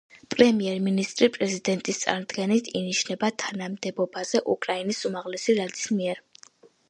პრემიერ-მინისტრი 0.33 1.27
პრეზიდენტის 1.35 1.99
წარდგენით, 2.05 2.71
ინიშნება 2.79 3.29
თანამდებობაზე 3.45 4.43
უკრაინის 4.57 5.03
უმაღლესი 5.11 5.59
რადის 5.61 5.85
მიერ. 5.99 6.25